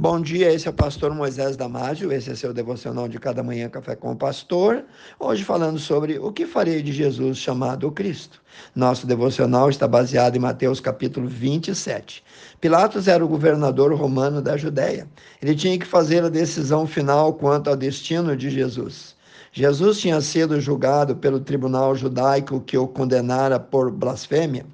[0.00, 3.68] Bom dia, esse é o pastor Moisés Damásio, esse é seu devocional de cada manhã
[3.68, 4.84] Café com o Pastor.
[5.18, 8.40] Hoje falando sobre o que farei de Jesus chamado Cristo.
[8.76, 12.22] Nosso devocional está baseado em Mateus capítulo 27.
[12.60, 15.04] Pilatos era o governador romano da Judéia.
[15.42, 19.16] Ele tinha que fazer a decisão final quanto ao destino de Jesus.
[19.50, 24.64] Jesus tinha sido julgado pelo tribunal judaico que o condenara por blasfêmia.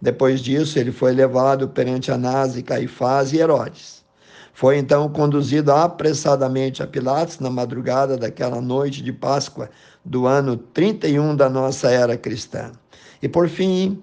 [0.00, 3.99] Depois disso, ele foi levado perante Anás e Caifás e Herodes.
[4.60, 9.70] Foi então conduzido apressadamente a Pilatos na madrugada daquela noite de Páscoa
[10.04, 12.70] do ano 31 da nossa era cristã.
[13.22, 14.02] E por fim,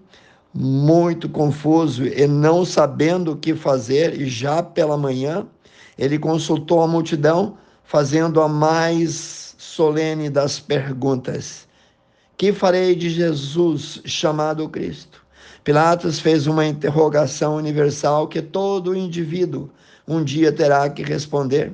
[0.51, 5.45] muito confuso e não sabendo o que fazer, e já pela manhã,
[5.95, 11.67] ele consultou a multidão, fazendo a mais solene das perguntas:
[12.35, 15.23] Que farei de Jesus chamado Cristo?
[15.67, 19.69] Pilatos fez uma interrogação universal que todo indivíduo
[20.07, 21.73] um dia terá que responder.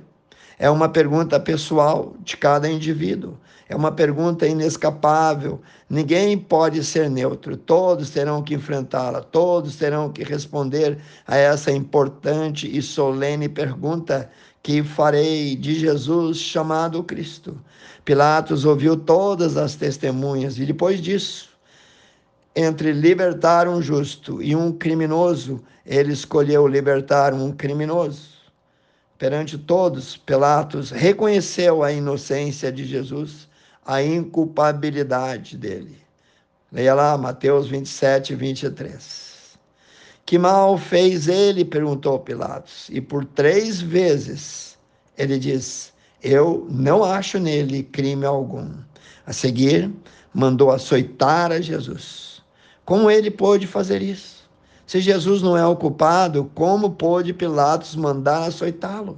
[0.57, 3.37] É uma pergunta pessoal de cada indivíduo.
[3.69, 5.61] É uma pergunta inescapável.
[5.87, 7.55] Ninguém pode ser neutro.
[7.55, 9.21] Todos terão que enfrentá-la.
[9.21, 14.27] Todos terão que responder a essa importante e solene pergunta
[14.63, 17.55] que farei de Jesus chamado Cristo.
[18.03, 21.52] Pilatos ouviu todas as testemunhas e depois disso,
[22.55, 28.33] entre libertar um justo e um criminoso, ele escolheu libertar um criminoso.
[29.17, 33.47] Perante todos, Pilatos reconheceu a inocência de Jesus,
[33.85, 35.97] a inculpabilidade dele.
[36.71, 39.57] Leia lá Mateus 27, 23.
[40.25, 41.65] Que mal fez ele?
[41.65, 42.87] perguntou Pilatos.
[42.89, 44.77] E por três vezes
[45.17, 48.71] ele diz: Eu não acho nele crime algum.
[49.25, 49.91] A seguir,
[50.33, 52.32] mandou açoitar a Jesus.
[52.85, 54.43] Como ele pôde fazer isso?
[54.85, 59.17] Se Jesus não é o culpado, como pôde Pilatos mandar açoitá-lo?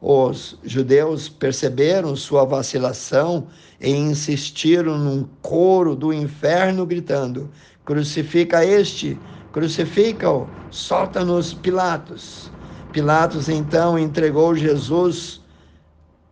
[0.00, 3.46] Os judeus perceberam sua vacilação
[3.80, 7.52] e insistiram num coro do inferno gritando:
[7.84, 9.22] Crucifica este,
[9.52, 12.50] crucifica-o, solta-nos Pilatos.
[12.90, 15.40] Pilatos então entregou Jesus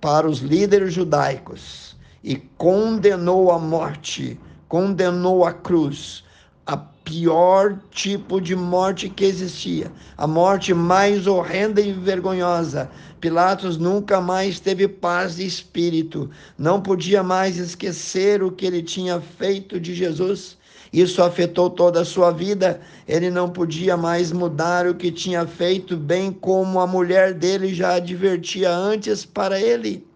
[0.01, 6.25] para os líderes judaicos e condenou a morte, condenou a cruz
[6.71, 12.89] a pior tipo de morte que existia, a morte mais horrenda e vergonhosa.
[13.21, 19.21] Pilatos nunca mais teve paz de espírito, não podia mais esquecer o que ele tinha
[19.21, 20.57] feito de Jesus.
[20.93, 22.81] Isso afetou toda a sua vida.
[23.09, 27.95] Ele não podia mais mudar o que tinha feito, bem como a mulher dele já
[27.95, 30.07] advertia antes para ele.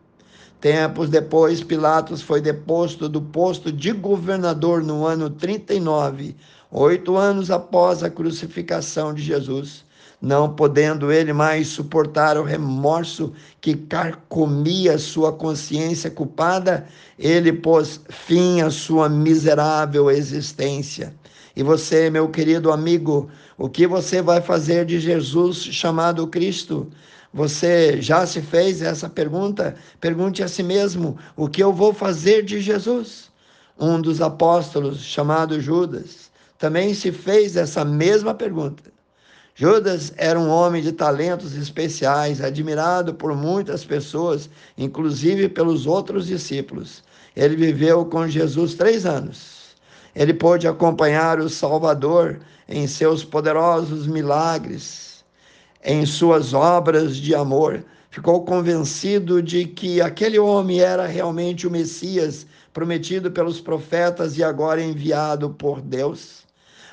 [0.64, 6.34] Tempos depois, Pilatos foi deposto do posto de governador no ano 39,
[6.70, 9.84] oito anos após a crucificação de Jesus.
[10.22, 16.86] Não podendo ele mais suportar o remorso que carcomia sua consciência culpada,
[17.18, 21.14] ele pôs fim à sua miserável existência.
[21.54, 26.90] E você, meu querido amigo, o que você vai fazer de Jesus chamado Cristo?
[27.34, 29.74] Você já se fez essa pergunta?
[30.00, 33.28] Pergunte a si mesmo: o que eu vou fazer de Jesus?
[33.76, 38.84] Um dos apóstolos, chamado Judas, também se fez essa mesma pergunta.
[39.52, 47.02] Judas era um homem de talentos especiais, admirado por muitas pessoas, inclusive pelos outros discípulos.
[47.34, 49.74] Ele viveu com Jesus três anos.
[50.14, 55.13] Ele pôde acompanhar o Salvador em seus poderosos milagres
[55.84, 62.46] em suas obras de amor, ficou convencido de que aquele homem era realmente o Messias
[62.72, 66.44] prometido pelos profetas e agora enviado por Deus.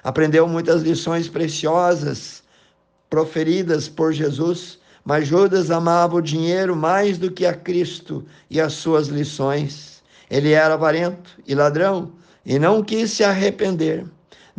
[0.04, 2.44] Aprendeu muitas lições preciosas
[3.10, 8.74] proferidas por Jesus, mas Judas amava o dinheiro mais do que a Cristo e as
[8.74, 10.04] suas lições.
[10.30, 12.12] Ele era avarento e ladrão
[12.46, 14.06] e não quis se arrepender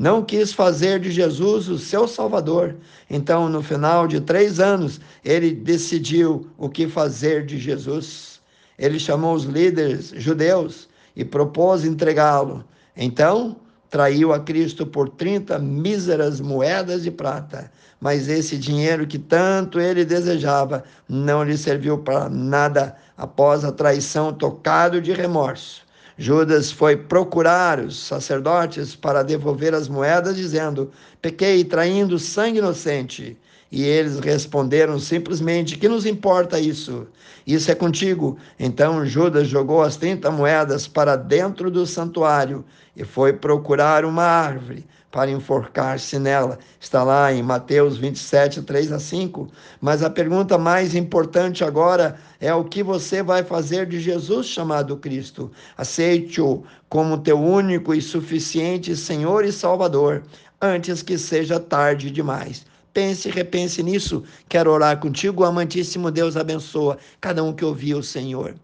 [0.03, 2.75] não quis fazer de Jesus o seu Salvador.
[3.09, 8.41] Então, no final de três anos, ele decidiu o que fazer de Jesus.
[8.77, 12.65] Ele chamou os líderes judeus e propôs entregá-lo.
[12.97, 13.55] Então,
[13.89, 17.71] traiu a Cristo por 30 míseras moedas de prata.
[18.01, 24.33] Mas esse dinheiro que tanto ele desejava não lhe serviu para nada após a traição,
[24.33, 25.87] tocado de remorso.
[26.17, 33.37] Judas foi procurar os sacerdotes para devolver as moedas, dizendo: Pequei traindo sangue inocente.
[33.71, 37.07] E eles responderam simplesmente: Que nos importa isso?
[37.47, 38.37] Isso é contigo.
[38.59, 44.85] Então Judas jogou as 30 moedas para dentro do santuário e foi procurar uma árvore
[45.13, 46.59] para enforcar-se nela.
[46.81, 49.47] Está lá em Mateus 27, 3 a 5.
[49.79, 54.97] Mas a pergunta mais importante agora é o que você vai fazer de Jesus chamado
[54.97, 55.53] Cristo.
[55.77, 60.23] Aceite-o como teu único e suficiente Senhor e Salvador,
[60.61, 62.65] antes que seja tarde demais.
[62.95, 64.25] Pense e repense nisso.
[64.49, 68.55] Quero orar contigo, amantíssimo Deus abençoa cada um que ouviu o Senhor.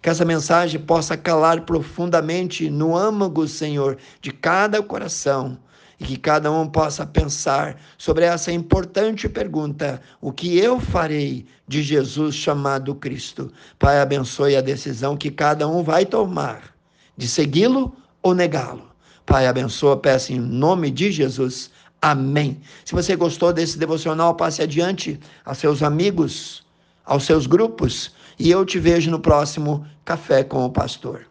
[0.00, 5.58] Que essa mensagem possa calar profundamente no âmago, Senhor, de cada coração
[5.98, 11.82] e que cada um possa pensar sobre essa importante pergunta: o que eu farei de
[11.82, 13.50] Jesus chamado Cristo?
[13.78, 16.74] Pai, abençoe a decisão que cada um vai tomar
[17.16, 18.90] de segui-lo ou negá-lo.
[19.24, 21.70] Pai, abençoa, peço em nome de Jesus.
[22.00, 22.60] Amém.
[22.84, 26.64] Se você gostou desse devocional, passe adiante a seus amigos,
[27.04, 31.26] aos seus grupos, e eu te vejo no próximo Café com o Pastor.